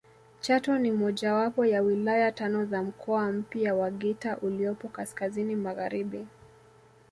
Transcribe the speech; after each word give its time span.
Chato 0.41 0.77
ni 0.77 0.91
mojawapo 0.91 1.65
ya 1.65 1.81
wilaya 1.81 2.31
tano 2.31 2.65
za 2.65 2.83
mkoa 2.83 3.31
mpya 3.31 3.75
wa 3.75 3.91
Geita 3.91 4.37
uliopo 4.37 4.87
kaskazini 4.87 5.55
magharibi 5.55 6.25